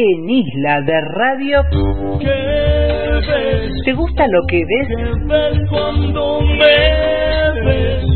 En 0.00 0.30
Isla 0.30 0.80
de 0.82 1.00
Radio. 1.00 1.60
¿Te 3.84 3.92
gusta 3.94 4.26
lo 4.28 4.46
que 4.46 4.64
ves? 4.64 4.88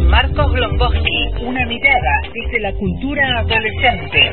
Marcos 0.06 0.53
Glomboski, 0.53 1.24
una 1.40 1.66
mirada 1.66 2.21
desde 2.32 2.60
la 2.60 2.72
cultura 2.74 3.40
adolescente. 3.40 4.30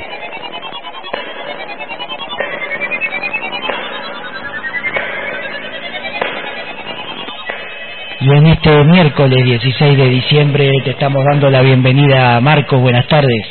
Y 8.22 8.32
en 8.32 8.46
este 8.46 8.84
miércoles 8.84 9.44
16 9.44 9.98
de 9.98 10.06
diciembre 10.06 10.70
te 10.84 10.92
estamos 10.92 11.26
dando 11.26 11.50
la 11.50 11.62
bienvenida, 11.62 12.40
Marcos. 12.42 12.80
Buenas 12.80 13.08
tardes. 13.08 13.44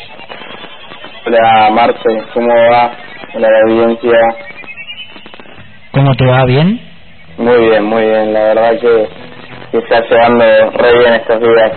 Hola, 1.27 1.71
Marce. 1.73 2.23
¿Cómo 2.33 2.55
va? 2.71 3.07
Hola, 3.34 3.48
la 3.50 3.60
audiencia. 3.60 4.18
¿Cómo 5.92 6.14
te 6.14 6.24
va? 6.24 6.45
¿Bien? 6.46 6.80
Muy 7.36 7.56
bien, 7.69 7.84
muy 7.84 8.02
bien. 8.02 8.32
La 8.32 8.41
verdad 8.41 8.70
que, 8.80 9.09
que 9.70 9.78
está 9.78 10.00
llevando 10.09 10.45
re 10.70 10.98
bien 10.98 11.14
estos 11.14 11.41
días. 11.41 11.72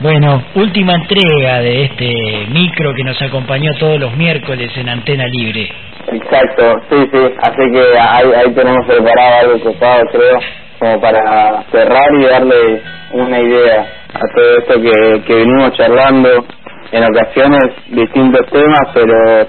Bueno, 0.00 0.42
última 0.54 0.94
entrega 0.94 1.60
de 1.60 1.84
este 1.84 2.12
micro 2.50 2.92
que 2.94 3.04
nos 3.04 3.20
acompañó 3.22 3.72
todos 3.78 4.00
los 4.00 4.14
miércoles 4.16 4.70
en 4.76 4.88
Antena 4.88 5.26
Libre. 5.28 5.70
Exacto, 6.08 6.82
sí, 6.90 7.08
sí. 7.12 7.34
Así 7.40 7.72
que 7.72 7.98
ahí, 7.98 8.26
ahí 8.36 8.52
tenemos 8.52 8.84
preparado 8.86 9.40
algo 9.40 9.60
copado, 9.64 10.02
creo, 10.12 10.38
como 10.78 11.00
para 11.00 11.64
cerrar 11.70 12.08
y 12.18 12.24
darle 12.24 12.82
una 13.12 13.40
idea 13.40 13.86
a 14.12 14.20
todo 14.34 14.58
esto 14.58 14.74
que, 14.82 15.22
que 15.26 15.34
venimos 15.36 15.72
charlando. 15.74 16.44
En 16.90 17.04
ocasiones 17.04 17.62
distintos 17.88 18.46
temas, 18.50 18.88
pero 18.92 19.46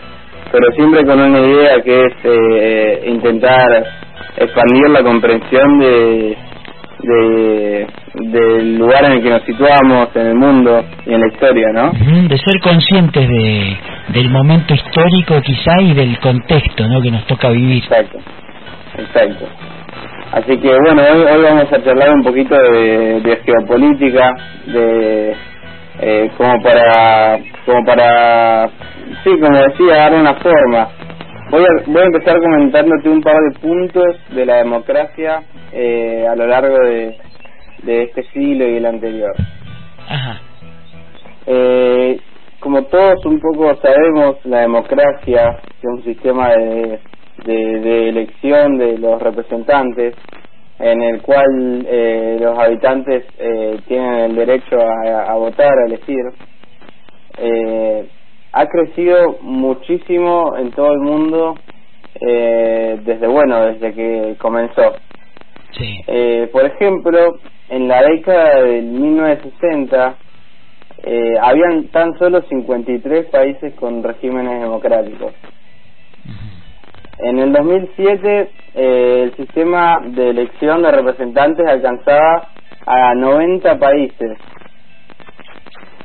pero 0.54 0.72
siempre 0.76 1.04
con 1.04 1.20
una 1.20 1.40
idea 1.40 1.82
que 1.82 2.06
es 2.06 2.14
eh, 2.26 3.04
intentar 3.08 3.66
expandir 4.38 4.88
la 4.92 5.02
comprensión 5.02 5.80
de, 5.80 6.38
de 7.00 7.88
del 8.14 8.78
lugar 8.78 9.04
en 9.06 9.14
el 9.14 9.24
que 9.24 9.32
nos 9.32 9.42
situamos 9.42 10.10
en 10.16 10.28
el 10.28 10.36
mundo 10.36 10.86
y 11.08 11.14
en 11.14 11.22
la 11.22 11.28
historia, 11.28 11.70
¿no? 11.74 11.92
De 11.92 12.38
ser 12.38 12.62
conscientes 12.62 13.28
de, 13.28 13.78
del 14.10 14.30
momento 14.30 14.76
histórico 14.76 15.42
quizá 15.42 15.82
y 15.82 15.96
del 15.96 16.20
contexto, 16.20 16.88
¿no? 16.88 17.02
Que 17.02 17.10
nos 17.10 17.26
toca 17.26 17.50
vivir. 17.50 17.84
Exacto, 17.86 18.20
exacto. 19.00 19.48
Así 20.34 20.56
que 20.60 20.70
bueno, 20.86 21.02
hoy, 21.02 21.36
hoy 21.36 21.44
vamos 21.44 21.74
a 21.74 21.84
charlar 21.84 22.14
un 22.14 22.24
poquito 22.24 22.56
de, 22.56 23.22
de 23.22 23.42
geopolítica, 23.44 24.36
de 24.68 25.36
eh, 26.00 26.32
como 26.38 26.62
para 26.62 27.40
como 27.66 27.86
para 27.86 28.70
sí 29.24 29.30
como 29.40 29.58
decía 29.58 29.96
dar 29.98 30.14
una 30.14 30.36
forma. 30.36 30.90
Voy 31.52 31.64
a 31.64 31.84
voy 31.86 32.02
a 32.02 32.06
empezar 32.06 32.40
comentándote 32.42 33.10
un 33.10 33.22
par 33.22 33.36
de 33.36 33.60
puntos 33.60 34.18
de 34.30 34.46
la 34.46 34.56
democracia 34.58 35.44
eh, 35.72 36.26
a 36.30 36.36
lo 36.36 36.48
largo 36.48 36.78
de 36.86 37.18
de 37.84 38.04
este 38.04 38.24
siglo 38.32 38.68
y 38.68 38.78
el 38.78 38.86
anterior. 38.86 39.34
Ajá. 40.08 40.42
eh, 41.46 42.20
como 42.60 42.84
todos 42.86 43.26
un 43.26 43.40
poco 43.40 43.76
sabemos 43.82 44.38
la 44.46 44.62
democracia 44.62 45.60
es 45.80 45.84
un 45.84 46.04
sistema 46.04 46.50
de, 46.50 47.00
de, 47.46 47.80
de 47.82 48.10
elección 48.10 48.78
de 48.78 48.98
los 48.98 49.22
representantes 49.22 50.16
en 50.80 51.02
el 51.02 51.22
cual 51.22 51.86
eh, 51.88 52.38
los 52.40 52.58
habitantes 52.58 53.26
eh, 53.38 53.80
tienen 53.88 54.14
el 54.16 54.36
derecho 54.36 54.78
a, 54.80 55.32
a 55.32 55.36
votar, 55.36 55.72
a 55.72 55.86
elegir, 55.88 56.24
eh, 57.38 58.08
ha 58.52 58.68
crecido 58.68 59.38
muchísimo 59.42 60.56
en 60.58 60.72
todo 60.72 60.94
el 60.94 61.00
mundo 61.00 61.56
eh, 62.22 63.00
desde, 63.04 63.28
bueno, 63.28 63.66
desde 63.66 63.94
que 63.94 64.36
comenzó. 64.40 64.94
Sí. 65.72 66.00
Eh, 66.08 66.50
por 66.52 66.66
ejemplo, 66.66 67.40
en 67.70 67.88
la 67.88 68.04
década 68.04 68.62
del 68.62 68.86
1960 68.86 70.16
eh, 71.06 71.34
habían 71.42 71.88
tan 71.90 72.18
solo 72.20 72.42
53 72.44 73.26
países 73.28 73.74
con 73.76 74.04
regímenes 74.04 74.62
democráticos. 74.62 75.34
En 77.20 77.40
el 77.40 77.54
2007 77.54 78.50
eh, 78.76 79.24
el 79.24 79.36
sistema 79.36 80.00
de 80.04 80.30
elección 80.30 80.82
de 80.82 80.92
representantes 80.92 81.66
alcanzaba 81.68 82.48
a 82.86 83.14
90 83.16 83.78
países, 83.80 84.38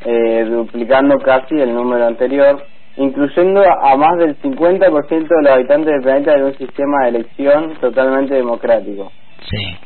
eh, 0.04 0.44
duplicando 0.48 1.18
casi 1.18 1.60
el 1.60 1.74
número 1.74 2.06
anterior, 2.06 2.62
incluyendo 2.97 3.62
a 3.62 3.97
más 3.97 4.18
del 4.18 4.36
50% 4.41 5.28
de 5.28 5.42
los 5.42 5.52
habitantes 5.52 5.92
del 5.92 6.02
planeta 6.02 6.34
en 6.34 6.44
un 6.44 6.54
sistema 6.56 7.04
de 7.04 7.08
elección 7.08 7.74
totalmente 7.80 8.34
democrático. 8.34 9.10
Sí. 9.48 9.76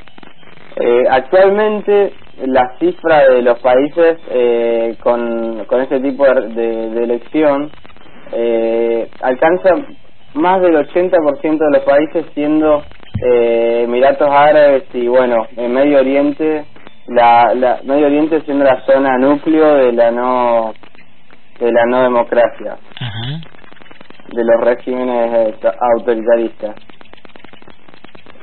Eh, 0.76 1.04
actualmente 1.10 2.14
la 2.46 2.76
cifra 2.78 3.28
de 3.28 3.42
los 3.42 3.58
países 3.60 4.18
eh, 4.30 4.96
con, 5.02 5.64
con 5.66 5.82
este 5.82 6.00
tipo 6.00 6.24
de, 6.24 6.48
de, 6.48 6.90
de 6.90 7.04
elección 7.04 7.70
eh, 8.32 9.10
alcanza 9.20 9.74
más 10.34 10.60
del 10.62 10.74
80% 10.76 11.58
de 11.58 11.78
los 11.78 11.84
países 11.84 12.26
siendo 12.34 12.82
eh, 13.24 13.82
Emiratos 13.84 14.28
Árabes 14.30 14.84
y 14.94 15.06
bueno, 15.08 15.46
en 15.56 15.72
Medio 15.72 15.98
Oriente, 15.98 16.64
la, 17.08 17.54
la 17.54 17.80
Medio 17.84 18.06
Oriente 18.06 18.40
siendo 18.42 18.64
la 18.64 18.80
zona 18.86 19.18
núcleo 19.18 19.74
de 19.76 19.92
la 19.92 20.10
no 20.10 20.72
de 21.60 21.70
la 21.70 21.84
no 21.86 22.02
democracia, 22.02 22.76
Ajá. 22.98 23.40
de 24.32 24.44
los 24.44 24.60
regímenes 24.64 25.54
eh, 25.62 25.70
autoritaristas. 25.96 26.74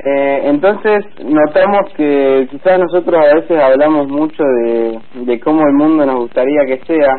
Eh, 0.06 0.42
entonces 0.46 1.04
notamos 1.26 1.92
que 1.98 2.48
quizás 2.50 2.80
nosotros 2.80 3.20
a 3.20 3.36
veces 3.36 3.62
hablamos 3.62 4.08
mucho 4.08 4.44
de, 4.44 5.00
de 5.14 5.40
cómo 5.42 5.62
el 5.68 5.74
mundo 5.74 6.06
nos 6.06 6.16
gustaría 6.20 6.62
que 6.66 6.80
sea, 6.86 7.16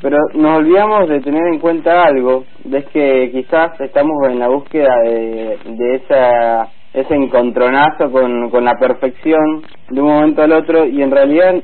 pero 0.00 0.18
nos 0.34 0.58
olvidamos 0.58 1.08
de 1.08 1.20
tener 1.20 1.46
en 1.52 1.58
cuenta 1.58 2.04
algo, 2.04 2.44
de 2.64 2.84
que 2.84 3.30
quizás 3.32 3.78
estamos 3.80 4.16
en 4.28 4.38
la 4.38 4.48
búsqueda 4.48 4.94
de, 5.04 5.58
de 5.64 5.94
esa 5.96 6.70
ese 6.92 7.14
encontronazo 7.14 8.10
con, 8.10 8.50
con 8.50 8.64
la 8.64 8.74
perfección 8.78 9.62
de 9.90 10.00
un 10.00 10.08
momento 10.08 10.42
al 10.42 10.52
otro 10.52 10.86
y 10.86 11.02
en 11.02 11.10
realidad 11.10 11.54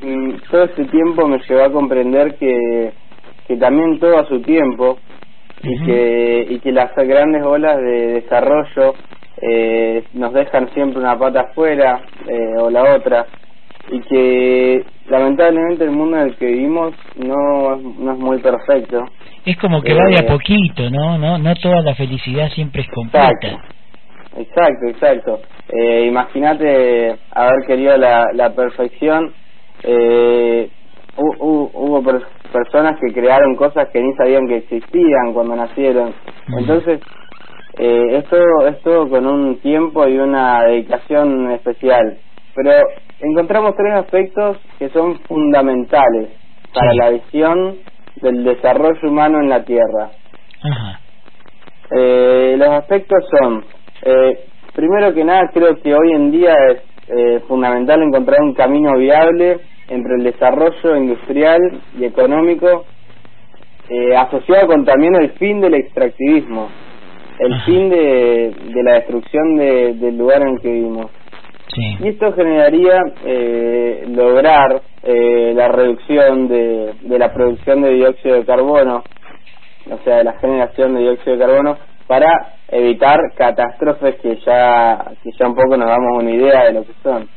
mm, 0.00 0.30
todo 0.50 0.64
ese 0.64 0.84
tiempo 0.84 1.26
me 1.26 1.40
llevó 1.48 1.64
a 1.64 1.72
comprender 1.72 2.36
que, 2.36 2.92
que 3.48 3.56
también 3.56 3.98
todo 3.98 4.18
a 4.18 4.26
su 4.26 4.40
tiempo 4.42 4.98
y 5.62 5.84
que 5.84 6.46
y 6.50 6.58
que 6.60 6.72
las 6.72 6.94
grandes 6.94 7.44
olas 7.44 7.76
de 7.78 8.20
desarrollo 8.20 8.94
eh, 9.42 10.04
nos 10.14 10.32
dejan 10.32 10.68
siempre 10.72 11.00
una 11.00 11.18
pata 11.18 11.40
afuera 11.40 12.00
eh, 12.28 12.54
o 12.60 12.70
la 12.70 12.94
otra 12.94 13.26
y 13.92 14.00
que 14.02 14.84
lamentablemente 15.06 15.84
el 15.84 15.90
mundo 15.90 16.16
en 16.18 16.28
el 16.28 16.36
que 16.36 16.46
vivimos 16.46 16.94
no 17.16 17.74
es- 17.74 17.82
no 17.82 18.12
es 18.12 18.18
muy 18.18 18.38
perfecto 18.40 19.10
Es 19.44 19.56
como 19.58 19.80
que 19.82 19.94
va 19.94 20.04
de 20.04 20.14
Eh, 20.14 20.26
a 20.26 20.32
poquito, 20.32 20.90
¿no? 20.90 21.16
No, 21.18 21.38
no 21.38 21.54
toda 21.56 21.80
la 21.82 21.94
felicidad 21.94 22.48
siempre 22.50 22.82
es 22.82 22.88
completa. 22.88 23.64
exacto 24.36 24.86
exacto 24.88 25.40
eh, 25.72 26.06
imagínate 26.06 27.16
haber 27.32 27.66
querido 27.66 27.96
la, 27.96 28.26
la 28.34 28.54
perfección 28.54 29.34
eh, 29.82 30.68
hu- 31.16 31.36
hu- 31.38 31.70
hubo 31.72 32.02
per- 32.02 32.26
personas 32.52 32.98
que 33.00 33.12
crearon 33.12 33.56
cosas 33.56 33.88
que 33.92 34.00
ni 34.00 34.12
sabían 34.14 34.46
que 34.46 34.56
existían 34.58 35.32
cuando 35.34 35.56
nacieron 35.56 36.14
Mm. 36.48 36.58
entonces 36.58 37.00
eh, 37.78 38.16
es 38.18 38.28
todo 38.28 38.66
es 38.68 38.80
todo 38.82 39.08
con 39.08 39.26
un 39.26 39.60
tiempo 39.60 40.06
y 40.08 40.18
una 40.18 40.62
dedicación 40.64 41.50
especial 41.52 42.18
pero 42.54 42.72
encontramos 43.22 43.74
tres 43.76 43.94
aspectos 43.94 44.58
que 44.78 44.88
son 44.90 45.18
fundamentales 45.26 46.30
para 46.72 46.92
Sí. 46.92 46.98
la 46.98 47.10
visión 47.10 47.76
del 48.16 48.44
desarrollo 48.44 49.08
humano 49.08 49.40
en 49.40 49.48
la 49.48 49.64
Tierra 49.64 50.12
Ajá. 50.62 51.00
eh, 51.96 52.54
los 52.58 52.68
aspectos 52.68 53.18
son, 53.30 53.64
eh, 54.02 54.38
primero 54.74 55.12
que 55.14 55.24
nada, 55.24 55.50
creo 55.52 55.80
que 55.82 55.94
hoy 55.94 56.12
en 56.12 56.30
día 56.30 56.54
es 56.70 56.82
eh, 57.08 57.40
fundamental 57.48 58.00
encontrar 58.02 58.40
un 58.42 58.54
camino 58.54 58.96
viable 58.96 59.58
entre 59.88 60.14
el 60.18 60.22
desarrollo 60.22 60.96
industrial 60.96 61.58
y 61.98 62.04
económico, 62.04 62.84
eh, 63.88 64.14
asociado 64.16 64.68
con 64.68 64.84
también 64.84 65.16
el 65.16 65.30
fin 65.32 65.60
del 65.60 65.74
extractivismo, 65.74 66.68
el 67.40 67.52
Ajá. 67.52 67.64
fin 67.64 67.90
de, 67.90 68.54
de 68.54 68.82
la 68.84 68.92
destrucción 68.94 69.56
de- 69.56 69.94
del 69.94 70.16
lugar 70.16 70.42
en 70.42 70.48
el 70.50 70.60
que 70.60 70.70
vivimos. 70.70 71.10
Y 71.76 72.08
esto 72.08 72.32
generaría 72.32 73.00
eh, 73.24 74.04
lograr 74.08 74.82
eh, 75.02 75.52
la 75.54 75.68
reducción 75.68 76.48
de, 76.48 76.94
de 77.02 77.18
la 77.18 77.32
producción 77.32 77.82
de 77.82 77.90
dióxido 77.90 78.36
de 78.36 78.44
carbono, 78.44 79.04
o 79.90 79.98
sea, 80.04 80.16
de 80.18 80.24
la 80.24 80.38
generación 80.38 80.94
de 80.94 81.00
dióxido 81.00 81.36
de 81.36 81.44
carbono, 81.44 81.78
para 82.06 82.32
evitar 82.68 83.18
catástrofes 83.36 84.16
que 84.16 84.36
ya 84.44 85.12
que 85.22 85.30
ya 85.38 85.46
un 85.46 85.54
poco 85.54 85.76
nos 85.76 85.88
damos 85.88 86.18
una 86.18 86.30
idea 86.30 86.64
de 86.64 86.72
lo 86.72 86.82
que 86.82 86.92
son. 87.02 87.28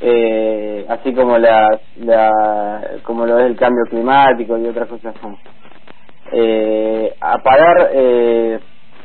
Eh, 0.00 0.86
así 0.88 1.12
como 1.12 1.36
la, 1.36 1.68
la 1.96 2.30
como 3.02 3.26
lo 3.26 3.38
es 3.38 3.46
el 3.46 3.56
cambio 3.56 3.84
climático 3.90 4.56
y 4.56 4.66
otras 4.66 4.88
cosas 4.88 5.14
más. 5.22 5.38
Eh, 6.32 7.12
apagar 7.20 7.90
eh, 7.92 8.58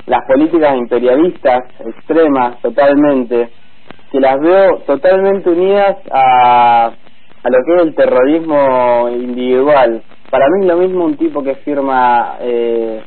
las 0.06 0.22
políticas 0.28 0.76
imperialistas 0.78 1.60
extremas 1.86 2.60
totalmente, 2.62 3.50
que 4.12 4.20
las 4.20 4.40
veo 4.40 4.80
totalmente 4.88 5.50
unidas 5.50 5.98
a, 6.12 6.86
a 6.88 7.50
lo 7.50 7.58
que 7.66 7.76
es 7.76 7.82
el 7.84 7.96
terrorismo 7.96 9.10
individual. 9.10 10.04
Para 10.30 10.46
mí 10.50 10.62
es 10.66 10.68
lo 10.68 10.78
mismo 10.78 11.06
un 11.06 11.18
tipo 11.18 11.44
que 11.44 11.56
firma 11.58 12.38
eh, 12.42 13.04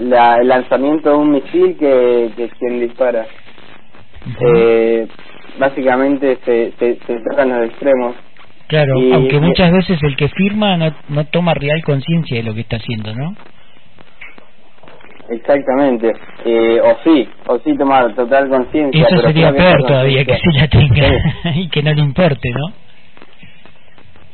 la, 0.00 0.36
el 0.36 0.48
lanzamiento 0.48 1.10
de 1.10 1.16
un 1.16 1.30
misil 1.32 1.76
que, 1.78 2.32
que 2.36 2.48
quien 2.58 2.80
dispara. 2.80 3.26
eh, 4.46 5.08
básicamente 5.58 6.38
se, 6.44 6.72
se, 6.78 6.98
se 7.06 7.46
los 7.46 7.70
extremos. 7.70 8.16
Claro, 8.68 8.98
Y- 9.00 9.12
aunque 9.12 9.40
muchas 9.40 9.72
veces 9.72 9.98
el 10.02 10.16
que 10.16 10.28
firma 10.28 10.76
no, 10.76 10.90
no 11.08 11.24
toma 11.26 11.54
real 11.54 11.82
conciencia 11.84 12.38
de 12.38 12.44
lo 12.44 12.54
que 12.54 12.60
está 12.60 12.76
haciendo, 12.76 13.14
¿no? 13.14 13.34
Exactamente. 15.30 16.12
Eh, 16.44 16.80
o 16.82 16.96
sí, 17.04 17.28
o 17.46 17.58
sí 17.60 17.76
tomar 17.76 18.14
total 18.14 18.48
conciencia. 18.48 19.00
Eso 19.00 19.08
pero 19.10 19.28
sería 19.28 19.52
peor 19.52 19.82
todavía, 19.86 20.24
que 20.24 20.36
se 20.36 20.58
la 20.58 20.68
tenga 20.68 21.08
Sí. 21.08 21.48
y 21.62 21.68
que 21.68 21.82
no 21.82 21.92
le 21.94 22.00
importe, 22.00 22.48
¿no? 22.50 22.72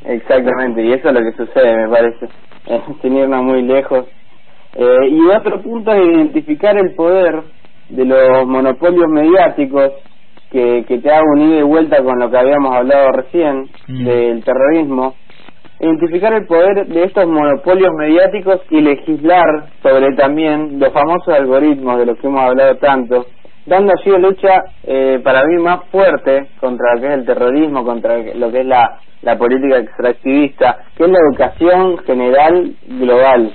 Exactamente, 0.05 0.85
y 0.85 0.93
eso 0.93 1.09
es 1.09 1.15
lo 1.15 1.21
que 1.21 1.33
sucede, 1.37 1.77
me 1.77 1.89
parece, 1.89 2.27
eh, 2.69 2.81
sin 3.03 3.17
irnos 3.17 3.43
muy 3.43 3.63
lejos. 3.63 4.07
Eh, 4.77 5.09
y 5.11 5.21
otro 5.29 5.61
punto 5.63 5.93
es 5.93 6.07
identificar 6.07 6.77
el 6.79 6.95
poder 6.95 7.43
de 7.89 8.05
los 8.05 8.47
monopolios 8.47 9.09
mediáticos 9.09 9.93
que, 10.51 10.85
que 10.87 10.99
te 10.99 11.11
haga 11.11 11.23
un 11.35 11.41
ida 11.51 11.59
y 11.59 11.63
vuelta 11.63 12.03
con 12.05 12.19
lo 12.21 12.31
que 12.31 12.39
habíamos 12.39 12.75
hablado 12.75 13.11
recién 13.13 13.69
Mm. 13.89 14.05
del 14.05 14.45
terrorismo. 14.45 15.15
Identificar 15.79 16.33
el 16.33 16.47
poder 16.47 16.87
de 16.87 17.05
estos 17.05 17.27
monopolios 17.27 17.91
mediáticos 17.99 18.61
y 18.71 18.81
legislar 18.81 19.45
sobre 19.83 20.15
también 20.17 20.79
los 20.79 20.93
famosos 20.93 21.35
algoritmos 21.35 21.99
de 21.99 22.07
los 22.07 22.19
que 22.19 22.27
hemos 22.27 22.41
hablado 22.41 22.77
tanto, 22.77 23.27
dando 23.67 23.93
así 23.93 24.11
una 24.11 24.29
lucha 24.29 24.63
eh, 24.85 25.21
para 25.23 25.45
mí 25.45 25.63
más 25.63 25.85
fuerte 25.91 26.49
contra 26.61 26.95
lo 26.95 27.01
que 27.01 27.07
es 27.09 27.13
el 27.13 27.27
terrorismo, 27.27 27.85
contra 27.85 28.17
lo 28.17 28.51
que 28.51 28.61
es 28.61 28.67
la, 28.67 28.99
la 29.23 29.37
política 29.37 29.79
extractivista, 29.79 30.79
que 30.97 31.05
es 31.05 31.11
la 31.11 31.19
educación 31.19 31.99
general 31.99 32.75
global. 32.89 33.53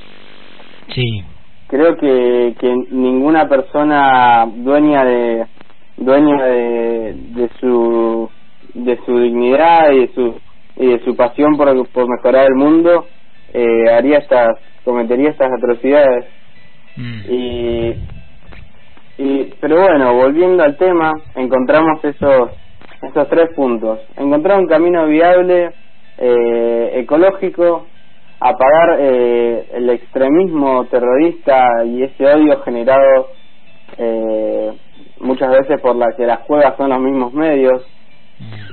Sí, 0.94 1.24
Creo 1.72 1.96
que, 1.96 2.54
que 2.60 2.76
ninguna 2.92 3.48
persona 3.48 4.46
dueña 4.46 5.06
de 5.06 5.46
dueña 5.96 6.44
de, 6.44 7.14
de 7.34 7.50
su 7.62 8.30
de 8.74 9.00
su 9.06 9.18
dignidad 9.18 9.92
y 9.94 10.00
de 10.00 10.08
su 10.14 10.36
y 10.78 10.88
de 10.88 11.04
su 11.04 11.16
pasión 11.16 11.58
por, 11.58 11.88
por 11.90 12.08
mejorar 12.10 12.48
el 12.48 12.56
mundo 12.56 13.06
eh, 13.54 13.90
haría 13.92 14.20
estas 14.20 14.58
cometería 14.84 15.30
estas 15.30 15.52
atrocidades 15.52 16.26
Mm. 16.98 17.22
y, 17.30 17.96
y 19.18 19.54
pero 19.62 19.80
bueno 19.82 20.14
volviendo 20.14 20.62
al 20.62 20.76
tema 20.76 21.14
encontramos 21.36 22.04
esos 22.04 22.52
esos 23.02 23.30
tres 23.30 23.48
puntos 23.56 24.00
encontrar 24.18 24.60
un 24.60 24.68
camino 24.68 25.08
viable 25.08 25.72
eh, 26.18 26.92
ecológico 26.96 27.86
apagar 28.42 28.98
eh, 29.00 29.68
el 29.74 29.90
extremismo 29.92 30.86
terrorista 30.88 31.86
y 31.86 32.04
ese 32.04 32.26
odio 32.26 32.60
generado 32.64 33.28
eh, 33.98 34.72
muchas 35.20 35.52
veces 35.52 35.80
por 35.80 35.96
la 35.96 36.08
que 36.18 36.26
las 36.26 36.40
cuevas 36.40 36.76
son 36.76 36.90
los 36.90 37.00
mismos 37.00 37.34
medios. 37.34 37.86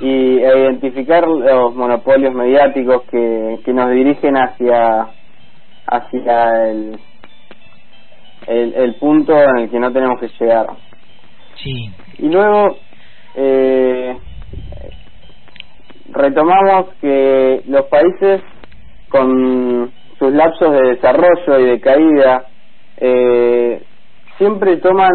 Y 0.00 0.38
e 0.38 0.58
identificar 0.60 1.26
los 1.26 1.74
monopolios 1.74 2.34
mediáticos 2.34 3.02
que, 3.10 3.58
que 3.64 3.72
nos 3.72 3.90
dirigen 3.90 4.36
hacia 4.36 5.08
hacia 5.86 6.68
el, 6.70 6.98
el 8.46 8.74
el 8.74 8.94
punto 8.96 9.32
en 9.40 9.58
el 9.58 9.70
que 9.70 9.80
no 9.80 9.92
tenemos 9.92 10.20
que 10.20 10.28
llegar. 10.38 10.66
Sí, 11.62 11.90
y 12.18 12.28
luego 12.28 12.76
eh, 13.34 14.16
retomamos 16.10 16.94
que 17.00 17.62
los 17.66 17.86
países 17.86 18.42
con 19.08 19.90
sus 20.18 20.32
lapsos 20.32 20.72
de 20.72 20.88
desarrollo 20.94 21.58
y 21.60 21.64
de 21.66 21.80
caída 21.80 22.44
eh, 22.98 23.82
siempre 24.36 24.76
toman 24.78 25.12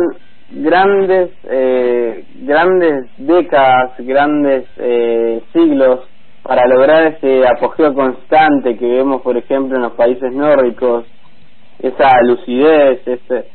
grandes 0.51 1.31
eh, 1.49 2.25
grandes 2.41 3.05
décadas 3.17 3.93
grandes 3.99 4.65
eh, 4.77 5.41
siglos 5.53 6.01
para 6.43 6.67
lograr 6.67 7.07
ese 7.07 7.47
apogeo 7.47 7.93
constante 7.93 8.77
que 8.77 8.85
vemos 8.85 9.21
por 9.21 9.37
ejemplo 9.37 9.75
en 9.77 9.83
los 9.83 9.93
países 9.93 10.31
nórdicos 10.33 11.05
esa 11.79 12.09
lucidez 12.23 13.01
ese 13.07 13.45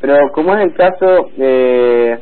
pero 0.00 0.16
como 0.34 0.54
es 0.54 0.64
el 0.64 0.74
caso 0.74 1.30
eh, 1.38 2.20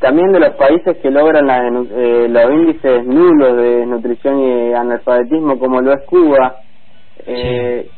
también 0.00 0.32
de 0.32 0.40
los 0.40 0.56
países 0.56 0.96
que 0.98 1.10
logran 1.10 1.46
la 1.46 1.68
eh, 1.68 2.26
los 2.28 2.52
índices 2.52 3.06
nulos 3.06 3.56
de 3.56 3.76
desnutrición 3.78 4.40
y 4.40 4.74
analfabetismo 4.74 5.58
como 5.58 5.80
lo 5.80 5.92
es 5.92 6.02
Cuba 6.06 6.56
eh, 7.24 7.88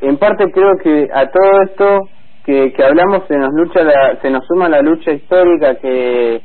en 0.00 0.16
parte 0.16 0.44
creo 0.52 0.70
que 0.82 1.08
a 1.12 1.26
todo 1.26 1.62
esto 1.64 2.08
que, 2.48 2.72
que 2.72 2.82
hablamos 2.82 3.24
se 3.28 3.36
nos 3.36 3.52
lucha 3.52 3.82
la, 3.82 4.18
se 4.22 4.30
nos 4.30 4.46
suma 4.46 4.70
la 4.70 4.80
lucha 4.80 5.12
histórica 5.12 5.74
que, 5.74 6.40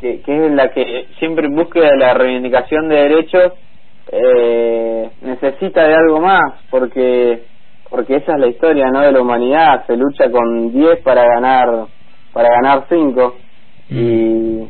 que, 0.00 0.20
que 0.22 0.46
es 0.46 0.52
la 0.52 0.70
que 0.70 1.08
siempre 1.18 1.48
de 1.48 1.96
la 1.96 2.14
reivindicación 2.14 2.88
de 2.88 2.94
derechos 2.94 3.54
eh, 4.12 5.10
necesita 5.20 5.82
de 5.82 5.94
algo 5.96 6.20
más 6.20 6.62
porque 6.70 7.42
porque 7.90 8.16
esa 8.16 8.34
es 8.34 8.38
la 8.38 8.46
historia 8.46 8.86
no 8.92 9.00
de 9.00 9.10
la 9.10 9.20
humanidad. 9.20 9.84
Se 9.88 9.96
lucha 9.96 10.30
con 10.30 10.70
10 10.72 11.00
para 11.00 11.24
ganar 11.24 11.86
para 12.32 12.50
ganar 12.50 12.84
5 12.88 13.34
y 13.90 14.60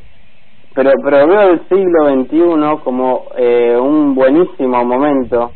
pero 0.74 0.92
pero 1.04 1.26
veo 1.26 1.50
el 1.50 1.68
siglo 1.68 2.08
XXI 2.08 2.82
como 2.82 3.24
eh, 3.36 3.76
un 3.76 4.14
buenísimo 4.14 4.82
momento 4.86 5.52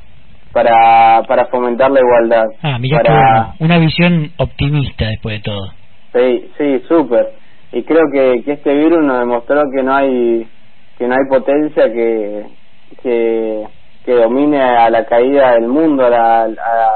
para 0.52 1.22
para 1.26 1.46
fomentar 1.46 1.90
la 1.90 2.00
igualdad 2.00 2.44
Ah, 2.62 2.78
mira 2.78 2.98
qué 3.02 3.08
para. 3.08 3.54
Una 3.60 3.78
visión 3.78 4.30
optimista 4.38 5.06
después 5.06 5.36
de 5.36 5.42
todo. 5.42 5.72
sí 6.12 6.50
sí 6.58 6.82
súper 6.88 7.32
y 7.72 7.82
creo 7.84 8.02
que, 8.12 8.42
que 8.44 8.52
este 8.52 8.74
virus 8.74 9.02
nos 9.04 9.20
demostró 9.20 9.62
que 9.74 9.82
no 9.82 9.94
hay 9.94 10.46
que 10.98 11.08
no 11.08 11.14
hay 11.14 11.26
potencia 11.28 11.92
que 11.92 12.44
que 13.02 13.64
que 14.04 14.12
domine 14.14 14.60
a 14.60 14.90
la 14.90 15.04
caída 15.06 15.52
del 15.52 15.68
mundo 15.68 16.04
a, 16.06 16.10
la- 16.10 16.42
a, 16.42 16.46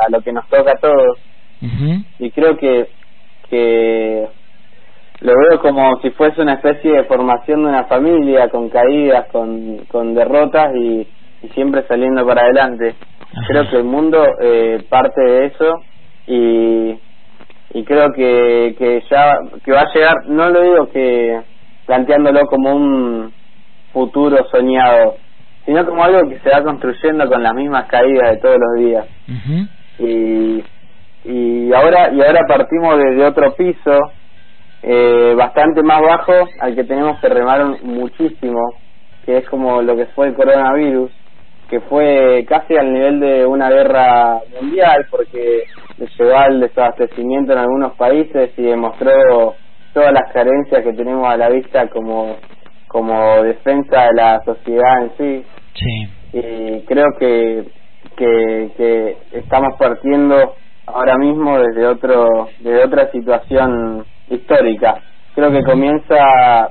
a 0.07 0.11
lo 0.11 0.21
que 0.23 0.33
nos 0.33 0.47
toca 0.49 0.73
a 0.73 0.81
todos 0.81 1.19
Ujú. 1.63 2.03
y 2.19 2.31
creo 2.33 2.57
que 2.59 2.89
que 3.49 4.27
lo 5.21 5.33
veo 5.33 5.61
como 5.63 5.99
si 6.03 6.11
fuese 6.11 6.43
una 6.43 6.55
especie 6.55 6.93
de 6.93 7.05
formación 7.05 7.63
de 7.63 7.69
una 7.71 7.85
familia 7.85 8.49
con 8.51 8.69
caídas 8.69 9.27
con 9.33 9.79
con 9.87 10.15
derrotas 10.15 10.75
y, 10.77 11.07
y 11.47 11.55
siempre 11.55 11.85
saliendo 11.87 12.27
para 12.27 12.43
adelante. 12.43 12.95
Ajá. 13.33 13.47
creo 13.49 13.71
que 13.71 13.77
el 13.77 13.85
mundo 13.85 14.25
eh, 14.41 14.85
parte 14.89 15.21
de 15.21 15.47
eso 15.47 15.75
y 16.27 16.99
y 17.75 17.85
creo 17.85 18.13
que 18.13 18.75
que 18.79 19.03
ya 19.11 19.39
que 19.65 19.73
va 19.73 19.83
a 19.83 19.93
llegar 19.93 20.15
no 20.29 20.49
lo 20.49 20.63
digo 20.63 20.89
que 20.89 21.41
planteándolo 21.87 22.47
como 22.47 22.75
un 22.75 23.33
futuro 23.93 24.47
soñado 24.51 25.17
sino 25.67 25.85
como 25.85 26.05
algo 26.05 26.29
que 26.31 26.39
se 26.39 26.51
va 26.51 26.63
construyendo 26.63 27.29
con 27.29 27.43
las 27.43 27.53
mismas 27.55 27.87
caídas 27.87 28.31
de 28.31 28.37
todos 28.39 28.57
los 28.57 28.87
días. 28.87 29.07
Y 29.99 30.65
y 31.25 31.73
ahora 31.73 32.13
y 32.13 32.23
ahora 32.23 32.41
partimos 32.49 32.99
desde 32.99 33.27
otro 33.27 33.55
piso 33.55 33.99
eh, 34.83 35.35
bastante 35.37 35.83
más 35.83 36.01
bajo 36.01 36.33
al 36.61 36.75
que 36.77 36.85
tenemos 36.85 37.19
que 37.21 37.29
remar 37.29 37.83
muchísimo 37.83 38.61
que 39.25 39.39
es 39.39 39.49
como 39.49 39.83
lo 39.83 39.97
que 39.97 40.07
fue 40.07 40.29
el 40.29 40.35
coronavirus 40.35 41.11
que 41.69 41.81
fue 41.81 42.45
casi 42.49 42.77
al 42.77 42.93
nivel 42.93 43.21
de 43.21 43.47
una 43.47 43.71
guerra 43.71 44.39
mundial 44.61 45.07
porque 45.11 45.65
le 45.99 46.07
llevó 46.19 46.37
al 46.37 46.61
desabastecimiento 46.61 47.53
en 47.53 47.59
algunos 47.59 47.93
países 47.97 48.51
y 48.57 48.63
demostró 48.63 49.55
todas 49.93 50.13
las 50.13 50.33
carencias 50.33 50.85
que 50.85 50.93
tenemos 50.93 51.27
a 51.27 51.37
la 51.37 51.49
vista 51.49 51.89
como 51.89 52.37
como 52.89 53.43
defensa 53.43 54.05
de 54.05 54.15
la 54.15 54.41
sociedad 54.45 55.03
en 55.03 55.11
sí. 55.19 55.45
Sí. 55.75 56.39
y 56.39 56.81
creo 56.87 57.07
que, 57.19 57.65
que 58.17 58.71
que 58.77 59.17
estamos 59.33 59.77
partiendo 59.79 60.55
ahora 60.87 61.19
mismo 61.19 61.59
desde 61.59 61.87
otro 61.87 62.49
desde 62.61 62.85
otra 62.85 63.11
situación 63.11 64.05
histórica. 64.29 65.03
Creo 65.35 65.51
que 65.51 65.65
comienza 65.65 66.71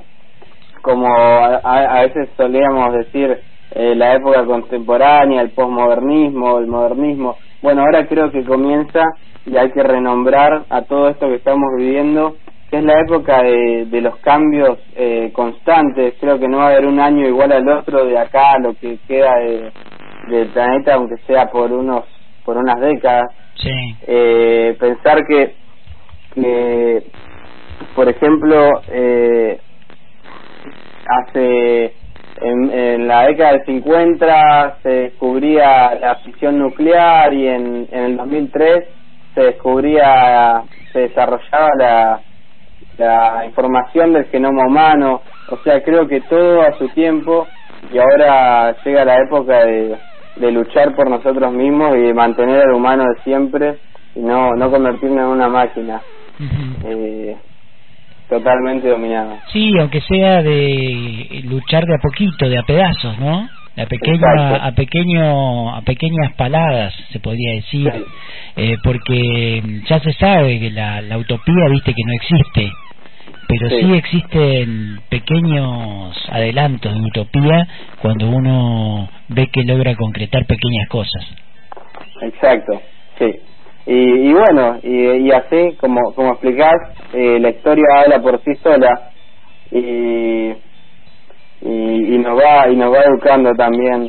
como 0.82 1.06
a, 1.14 1.58
a 1.58 2.02
veces 2.02 2.28
solíamos 2.36 2.94
decir 2.94 3.38
eh, 3.72 3.94
la 3.94 4.14
época 4.14 4.44
contemporánea 4.44 5.42
el 5.42 5.50
posmodernismo 5.50 6.58
el 6.58 6.66
modernismo. 6.66 7.36
Bueno 7.62 7.82
ahora 7.82 8.06
creo 8.06 8.30
que 8.30 8.44
comienza 8.44 9.02
y 9.44 9.56
hay 9.56 9.70
que 9.72 9.82
renombrar 9.82 10.64
a 10.70 10.82
todo 10.82 11.08
esto 11.08 11.28
que 11.28 11.36
estamos 11.36 11.68
viviendo 11.78 12.36
que 12.70 12.78
es 12.78 12.84
la 12.84 13.00
época 13.00 13.42
de, 13.42 13.86
de 13.86 14.00
los 14.00 14.16
cambios 14.16 14.78
eh, 14.96 15.30
constantes. 15.32 16.14
Creo 16.18 16.38
que 16.40 16.48
no 16.48 16.58
va 16.58 16.64
a 16.64 16.68
haber 16.70 16.86
un 16.86 16.98
año 16.98 17.24
igual 17.26 17.52
al 17.52 17.68
otro 17.68 18.04
de 18.06 18.18
acá 18.18 18.54
a 18.54 18.58
lo 18.58 18.74
que 18.74 18.98
queda 19.06 19.36
de, 19.38 19.70
del 20.28 20.48
planeta 20.48 20.94
aunque 20.94 21.16
sea 21.26 21.46
por 21.50 21.72
unos 21.72 22.04
por 22.44 22.56
unas 22.56 22.80
décadas. 22.80 23.26
Sí. 23.56 23.70
eh, 24.06 24.76
pensar 24.78 25.24
que 25.26 25.54
que, 26.36 27.02
por 27.94 28.08
ejemplo, 28.08 28.82
eh, 28.90 29.58
hace 31.08 31.94
en, 32.40 32.70
en, 32.70 33.08
la 33.08 33.26
década 33.26 33.52
del 33.52 33.64
50 33.64 34.78
se 34.82 34.88
descubría 34.88 35.94
la 35.94 36.16
fisión 36.16 36.58
nuclear 36.58 37.32
y 37.32 37.48
en, 37.48 37.88
en 37.90 38.04
el 38.04 38.16
2003 38.16 38.84
se 39.34 39.40
descubría, 39.42 40.62
se 40.92 41.00
desarrollaba 41.00 41.68
la, 41.78 42.20
la 42.98 43.44
información 43.46 44.12
del 44.12 44.24
genoma 44.26 44.66
humano, 44.66 45.22
o 45.50 45.56
sea, 45.58 45.82
creo 45.82 46.06
que 46.08 46.20
todo 46.22 46.62
a 46.62 46.72
su 46.78 46.88
tiempo 46.90 47.46
y 47.92 47.98
ahora 47.98 48.74
llega 48.84 49.04
la 49.04 49.18
época 49.18 49.64
de, 49.64 49.96
de 50.36 50.50
luchar 50.52 50.94
por 50.94 51.08
nosotros 51.10 51.52
mismos 51.52 51.96
y 51.96 52.00
de 52.00 52.14
mantener 52.14 52.62
al 52.62 52.72
humano 52.74 53.04
de 53.04 53.22
siempre 53.22 53.76
y 54.14 54.20
no, 54.20 54.52
no 54.52 54.70
convertirnos 54.70 55.18
en 55.20 55.26
una 55.26 55.48
máquina. 55.48 56.00
eh, 56.84 57.36
totalmente 58.28 58.88
dominado. 58.88 59.38
Sí, 59.52 59.72
aunque 59.78 60.00
sea 60.00 60.42
de 60.42 61.42
luchar 61.44 61.84
de 61.84 61.94
a 61.94 61.98
poquito, 61.98 62.48
de 62.48 62.58
a 62.58 62.62
pedazos, 62.62 63.18
¿no? 63.18 63.48
a 63.76 63.86
pequeña, 63.86 64.56
a 64.56 64.72
pequeño 64.72 65.74
a 65.74 65.82
pequeñas 65.82 66.32
paladas 66.36 66.94
se 67.12 67.20
podría 67.20 67.56
decir 67.56 67.92
eh, 68.56 68.76
porque 68.82 69.62
ya 69.86 70.00
se 70.00 70.12
sabe 70.14 70.58
que 70.58 70.70
la, 70.70 71.02
la 71.02 71.18
utopía 71.18 71.68
viste 71.70 71.92
que 71.92 72.02
no 72.06 72.12
existe 72.14 72.72
pero 73.48 73.68
sí. 73.68 73.94
existen 73.94 75.00
pequeños 75.08 76.16
adelantos 76.30 76.92
de 76.94 77.00
utopía 77.00 77.68
cuando 78.00 78.30
uno 78.30 79.08
ve 79.28 79.48
que 79.48 79.62
logra 79.64 79.94
concretar 79.94 80.46
pequeñas 80.46 80.88
cosas 80.88 81.26
exacto 82.22 82.80
sí 83.18 83.40
y, 83.86 84.28
y 84.28 84.32
bueno 84.32 84.78
y, 84.82 85.28
y 85.28 85.30
así 85.32 85.76
como 85.80 86.12
como 86.14 86.32
explicás 86.32 86.74
eh, 87.12 87.38
la 87.40 87.50
historia 87.50 87.84
habla 88.02 88.20
por 88.20 88.40
sí 88.42 88.54
sola 88.56 89.10
y 89.70 90.52
y, 91.62 92.14
y 92.14 92.18
nos 92.18 92.38
va 92.38 92.68
y 92.68 92.76
nos 92.76 92.92
va 92.92 93.02
educando 93.04 93.50
también. 93.56 94.08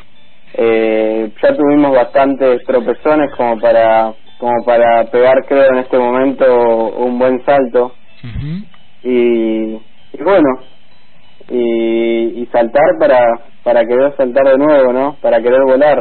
Eh, 0.53 1.31
ya 1.41 1.55
tuvimos 1.55 1.91
bastantes 1.91 2.63
tropezones 2.65 3.29
como 3.36 3.60
para 3.60 4.13
como 4.39 4.63
para 4.65 5.05
pegar 5.05 5.46
creo 5.48 5.72
en 5.72 5.79
este 5.79 5.98
momento 5.98 6.46
un 6.98 7.19
buen 7.19 7.43
salto. 7.46 7.93
Y, 9.03 9.74
y 9.74 10.24
bueno 10.24 10.50
y, 11.50 12.41
y 12.41 12.46
saltar 12.51 12.98
para 13.00 13.19
para 13.63 13.86
querer 13.86 14.15
saltar 14.17 14.43
de 14.46 14.57
nuevo 14.57 14.91
no 14.91 15.15
para 15.22 15.41
querer 15.41 15.62
volar. 15.62 15.98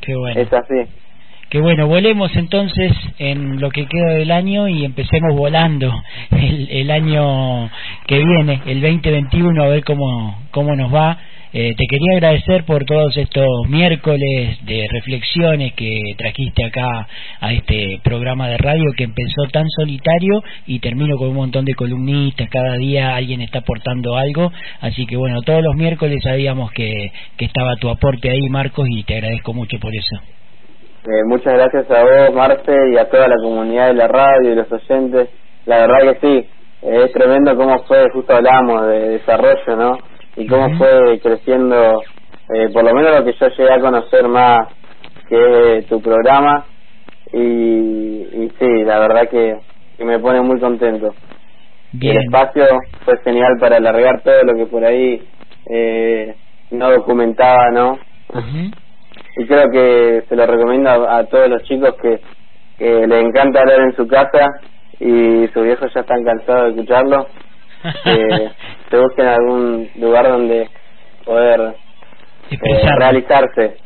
Qué 0.00 0.14
bueno. 0.14 0.40
es 0.40 0.52
así 0.52 1.07
que 1.50 1.60
bueno, 1.60 1.86
volemos 1.86 2.34
entonces 2.36 2.92
en 3.18 3.60
lo 3.60 3.70
que 3.70 3.86
queda 3.86 4.10
del 4.10 4.30
año 4.30 4.68
y 4.68 4.84
empecemos 4.84 5.34
volando 5.34 5.92
el, 6.30 6.68
el 6.70 6.90
año 6.90 7.70
que 8.06 8.18
viene, 8.18 8.60
el 8.66 8.80
2021, 8.80 9.62
a 9.62 9.68
ver 9.68 9.84
cómo, 9.84 10.42
cómo 10.50 10.76
nos 10.76 10.94
va. 10.94 11.18
Eh, 11.50 11.74
te 11.74 11.86
quería 11.86 12.12
agradecer 12.12 12.64
por 12.64 12.84
todos 12.84 13.16
estos 13.16 13.46
miércoles 13.68 14.58
de 14.66 14.86
reflexiones 14.90 15.72
que 15.72 15.98
trajiste 16.18 16.62
acá 16.62 17.08
a 17.40 17.52
este 17.54 18.00
programa 18.04 18.48
de 18.48 18.58
radio 18.58 18.92
que 18.94 19.04
empezó 19.04 19.44
tan 19.50 19.66
solitario 19.70 20.42
y 20.66 20.78
termino 20.80 21.16
con 21.16 21.28
un 21.28 21.36
montón 21.36 21.64
de 21.64 21.72
columnistas, 21.72 22.50
cada 22.50 22.76
día 22.76 23.16
alguien 23.16 23.40
está 23.40 23.60
aportando 23.60 24.18
algo, 24.18 24.52
así 24.82 25.06
que 25.06 25.16
bueno, 25.16 25.40
todos 25.40 25.62
los 25.62 25.74
miércoles 25.74 26.20
sabíamos 26.22 26.70
que, 26.72 27.12
que 27.38 27.46
estaba 27.46 27.76
tu 27.76 27.88
aporte 27.88 28.28
ahí 28.28 28.50
Marcos 28.50 28.86
y 28.90 29.02
te 29.04 29.14
agradezco 29.14 29.54
mucho 29.54 29.78
por 29.78 29.94
eso. 29.96 30.37
Eh, 31.10 31.24
muchas 31.24 31.54
gracias 31.54 31.90
a 31.90 32.02
vos, 32.02 32.34
Marce, 32.34 32.70
y 32.92 32.98
a 32.98 33.08
toda 33.08 33.28
la 33.28 33.36
comunidad 33.42 33.86
de 33.86 33.94
la 33.94 34.08
radio 34.08 34.52
y 34.52 34.54
los 34.54 34.70
oyentes. 34.70 35.30
La 35.64 35.86
verdad 35.86 36.12
que 36.12 36.20
sí, 36.20 36.50
eh, 36.82 37.04
es 37.06 37.12
tremendo 37.12 37.56
cómo 37.56 37.82
fue, 37.84 38.10
justo 38.10 38.34
hablamos 38.34 38.86
de 38.88 39.08
desarrollo, 39.10 39.76
¿no? 39.76 40.00
Y 40.36 40.46
cómo 40.46 40.76
fue 40.76 41.18
creciendo, 41.20 42.02
eh, 42.54 42.68
por 42.74 42.84
lo 42.84 42.92
menos 42.94 43.20
lo 43.20 43.24
que 43.24 43.32
yo 43.40 43.48
llegué 43.48 43.72
a 43.72 43.80
conocer 43.80 44.28
más 44.28 44.68
que 45.30 45.86
tu 45.88 46.02
programa. 46.02 46.66
Y, 47.32 47.38
y 47.38 48.52
sí, 48.58 48.84
la 48.84 48.98
verdad 48.98 49.30
que, 49.30 49.56
que 49.96 50.04
me 50.04 50.18
pone 50.18 50.42
muy 50.42 50.60
contento. 50.60 51.14
Bien. 51.92 52.16
El 52.16 52.24
espacio 52.24 52.64
fue 53.06 53.14
genial 53.24 53.56
para 53.58 53.78
alargar 53.78 54.22
todo 54.22 54.42
lo 54.42 54.54
que 54.54 54.66
por 54.66 54.84
ahí 54.84 55.26
eh, 55.70 56.36
no 56.70 56.90
documentaba, 56.90 57.70
¿no? 57.70 57.92
Ujú. 58.28 58.87
Y 59.38 59.46
creo 59.46 59.70
que 59.70 60.24
se 60.28 60.36
lo 60.36 60.46
recomiendo 60.46 60.90
a, 60.90 61.18
a 61.18 61.24
todos 61.26 61.48
los 61.48 61.62
chicos 61.62 61.94
que, 62.02 62.20
que 62.76 63.06
les 63.06 63.24
encanta 63.24 63.60
hablar 63.60 63.80
en 63.80 63.96
su 63.96 64.06
casa 64.06 64.48
y 65.00 65.46
sus 65.54 65.62
viejos 65.64 65.92
ya 65.94 66.00
están 66.00 66.24
cansados 66.24 66.64
de 66.64 66.80
escucharlo 66.80 67.26
que 68.04 68.50
se 68.90 68.98
busquen 68.98 69.26
algún 69.28 69.88
lugar 69.96 70.28
donde 70.28 70.68
poder 71.24 71.74
eh, 72.50 72.96
realizarse 72.98 73.76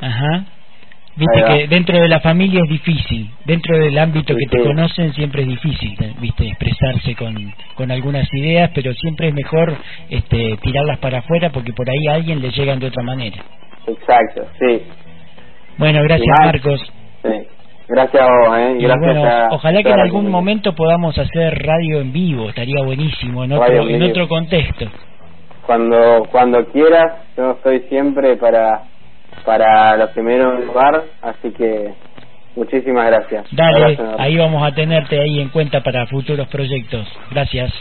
Ajá. 0.00 0.44
Viste 1.16 1.44
que 1.44 1.68
dentro 1.68 2.00
de 2.00 2.08
la 2.08 2.20
familia 2.20 2.60
es 2.64 2.70
difícil, 2.70 3.30
dentro 3.44 3.76
del 3.76 3.98
ámbito 3.98 4.32
Sí, 4.32 4.38
que 4.38 4.46
te 4.56 4.58
sí. 4.62 4.68
conocen 4.68 5.12
siempre 5.12 5.42
es 5.42 5.48
difícil, 5.48 5.96
viste, 6.20 6.46
expresarse 6.48 7.14
con, 7.14 7.52
con 7.74 7.90
algunas 7.90 8.26
ideas, 8.32 8.70
pero 8.74 8.92
siempre 8.94 9.28
es 9.28 9.34
mejor 9.34 9.74
este, 10.08 10.56
tirarlas 10.62 10.98
para 10.98 11.18
afuera 11.18 11.50
porque 11.50 11.72
por 11.72 11.90
ahí 11.90 12.06
a 12.08 12.14
alguien 12.14 12.40
le 12.40 12.50
llegan 12.50 12.78
de 12.78 12.86
otra 12.86 13.02
manera. 13.02 13.36
exacto 13.86 14.46
sí 14.58 14.82
Bueno, 15.76 16.02
gracias 16.04 16.36
Y 16.40 16.46
Marcos. 16.46 16.80
sí 17.22 17.28
gracias 17.88 18.22
a 18.22 18.26
vos 18.30 18.58
eh 18.58 18.76
Y 18.78 18.82
gracias 18.84 19.14
bueno, 19.14 19.24
a 19.24 19.48
ojalá 19.50 19.82
que 19.82 19.90
en 19.90 20.00
algún 20.00 20.30
momento 20.30 20.74
podamos 20.74 21.18
hacer 21.18 21.58
radio 21.66 22.00
en 22.00 22.12
vivo, 22.12 22.48
estaría 22.48 22.82
buenísimo, 22.82 23.44
en 23.44 23.52
otro, 23.52 23.88
en 23.88 24.02
otro 24.02 24.28
contexto. 24.28 24.86
cuando 25.66 26.22
cuando 26.30 26.64
quieras 26.66 27.14
yo 27.36 27.52
estoy 27.52 27.80
siempre 27.88 28.36
para 28.36 28.82
para 29.44 29.96
los 29.96 30.10
primeros 30.10 30.64
lugar 30.64 31.04
así 31.22 31.50
que 31.52 31.92
muchísimas 32.56 33.06
gracias 33.06 33.46
Dale, 33.52 33.98
ahí 34.18 34.36
vamos 34.36 34.62
a 34.62 34.74
tenerte 34.74 35.20
ahí 35.20 35.40
en 35.40 35.48
cuenta 35.48 35.82
para 35.82 36.06
futuros 36.06 36.48
proyectos. 36.48 37.06
Gracias. 37.30 37.72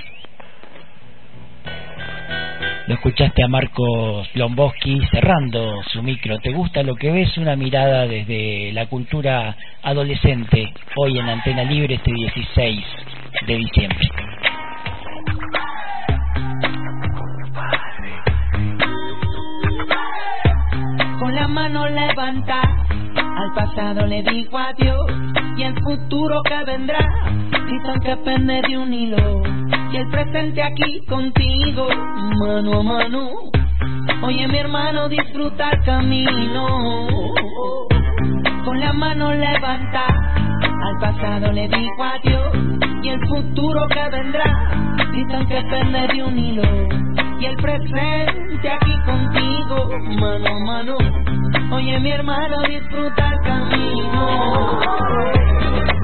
Lo 2.89 2.95
escuchaste 2.95 3.43
a 3.43 3.47
Marcos 3.47 4.27
Lomboski 4.33 4.99
cerrando 5.11 5.83
su 5.91 6.01
micro. 6.01 6.39
¿Te 6.39 6.51
gusta 6.51 6.81
lo 6.81 6.95
que 6.95 7.11
ves? 7.11 7.37
Una 7.37 7.55
mirada 7.55 8.07
desde 8.07 8.71
la 8.73 8.87
cultura 8.87 9.55
adolescente, 9.83 10.73
hoy 10.95 11.19
en 11.19 11.29
Antena 11.29 11.63
Libre 11.65 11.93
este 11.93 12.11
16 12.11 12.85
de 13.45 13.55
diciembre. 13.55 14.07
La 21.39 21.47
mano 21.47 21.87
levanta, 21.87 22.61
al 23.15 23.53
pasado 23.55 24.05
le 24.05 24.21
digo 24.23 24.57
adiós 24.57 25.09
y 25.55 25.63
el 25.63 25.73
futuro 25.81 26.41
que 26.43 26.65
vendrá, 26.65 26.99
dicen 27.65 27.99
que 28.01 28.17
pende 28.17 28.61
de 28.67 28.77
un 28.77 28.93
hilo 28.93 29.41
y 29.89 29.97
el 29.97 30.09
presente 30.09 30.61
aquí 30.61 30.99
contigo, 31.07 31.87
mano 32.41 32.79
a 32.79 32.83
mano. 32.83 33.29
Oye 34.21 34.47
mi 34.49 34.57
hermano 34.57 35.07
disfruta 35.07 35.69
el 35.69 35.83
camino, 35.85 37.07
con 38.65 38.79
la 38.81 38.91
mano 38.91 39.33
levanta, 39.33 40.07
al 40.07 40.97
pasado 40.99 41.53
le 41.53 41.69
digo 41.69 42.03
adiós 42.03 42.53
y 43.01 43.09
el 43.09 43.27
futuro 43.27 43.87
que 43.87 44.09
vendrá, 44.09 44.97
dicen 45.13 45.47
que 45.47 45.61
pende 45.61 46.07
de 46.13 46.23
un 46.23 46.37
hilo 46.37 47.28
y 47.39 47.45
el 47.45 47.55
presente 47.55 48.69
aquí 48.69 48.93
contigo, 49.05 49.89
mano 50.19 50.47
a 50.47 50.59
mano. 50.65 50.97
Oye, 51.71 51.99
mi 51.99 52.11
hermano, 52.11 52.57
disfruta 52.67 53.31
el 53.31 53.39
camino. 53.41 54.79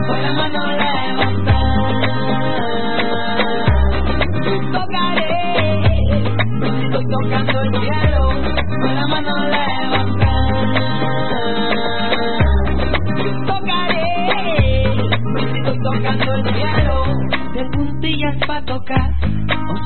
Con 0.08 0.22
la 0.22 0.32
mano 0.34 0.60
levanta. 0.72 1.60
Tocaré. 4.72 5.58
Estoy 6.84 7.06
tocando 7.10 7.62
el 7.62 7.72
cielo. 7.82 8.30
Con 8.82 8.96
la 8.96 9.08
mano 9.08 9.36
levanta. 9.56 10.32
Tocaré. 13.48 14.84
Estoy 15.56 15.80
tocando 15.84 16.34
el 16.36 16.44
cielo. 16.56 17.06
De 17.54 17.66
puntillas 17.72 18.38
pa' 18.48 18.62
tocar 18.62 19.16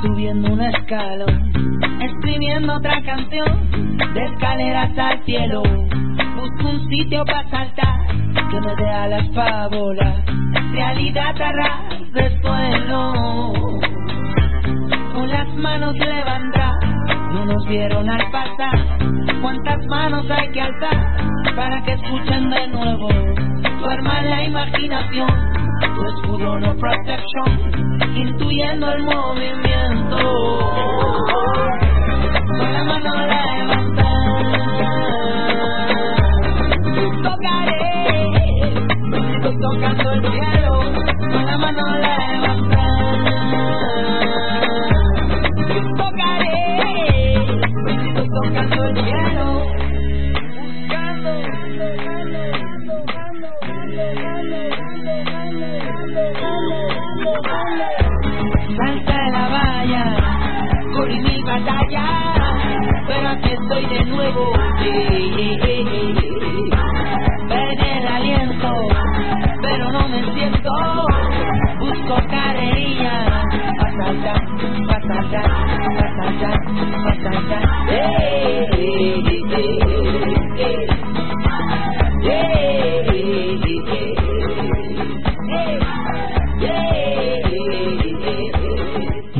subiendo 0.01 0.53
un 0.53 0.61
escalón, 0.61 1.51
escribiendo 2.01 2.75
otra 2.75 3.01
canción, 3.03 3.97
de 4.13 4.25
escaleras 4.25 4.97
al 4.97 5.23
cielo, 5.25 5.63
busco 5.63 6.69
un 6.69 6.89
sitio 6.89 7.25
para 7.25 7.49
saltar, 7.49 8.07
que 8.49 8.61
me 8.61 8.75
dé 8.75 8.89
alas 8.89 9.27
pa' 9.29 9.67
volar, 9.67 10.23
realidad 10.71 11.41
a 11.41 11.51
ras 11.51 12.11
del 12.13 12.41
suelo, 12.41 13.13
con 15.13 15.29
las 15.29 15.55
manos 15.55 15.95
levantar, 15.97 16.73
no 17.33 17.45
nos 17.45 17.67
vieron 17.67 18.09
al 18.09 18.31
pasar, 18.31 18.97
cuántas 19.41 19.85
manos 19.87 20.25
hay 20.29 20.49
que 20.49 20.61
alzar, 20.61 21.55
para 21.55 21.83
que 21.83 21.93
escuchen 21.93 22.49
de 22.49 22.67
nuevo, 22.67 23.09
duerma 23.81 24.21
la 24.21 24.43
imaginación, 24.45 25.29
tu 25.95 26.07
escudo 26.07 26.59
no 26.59 26.75
protection, 26.75 27.88
intuyendo 28.15 28.91
el 28.91 29.03
movimiento. 29.03 30.48
Batallas, 61.49 63.03
pero 63.07 63.29
aquí 63.29 63.49
estoy 63.49 63.85
de 63.87 64.05
nuevo. 64.05 64.53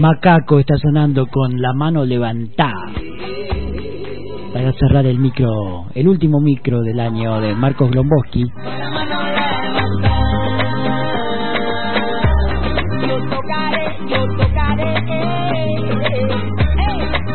Macaco 0.10 0.58
está 0.58 0.76
sonando 0.78 1.28
con 1.28 1.62
la 1.62 1.72
mano 1.72 2.04
levantada. 2.04 2.92
Para 4.52 4.74
cerrar 4.74 5.06
el 5.06 5.20
micro, 5.20 5.86
el 5.94 6.08
último 6.08 6.40
micro 6.42 6.82
del 6.82 7.00
año 7.00 7.40
de 7.40 7.54
Marcos 7.54 7.92
Glomboski. 7.92 8.42
Yo 8.42 8.50
tocaré, 13.30 13.98
yo 14.10 14.26
tocaré, 14.36 14.94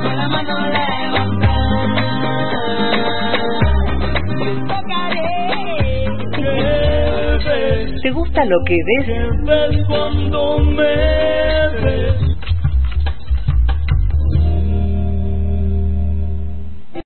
con 0.03 0.17
la 0.17 0.29
mano 0.29 0.59
levantada. 0.75 1.79
Yo 4.41 4.51
tocaré. 4.67 5.31
¿Te 8.03 8.11
gusta 8.11 8.45
lo 8.47 8.57
que 8.67 8.75
ves? 8.75 9.07
ves 9.45 9.77
cuando 9.87 10.59
me 10.59 10.83
ves 10.83 11.64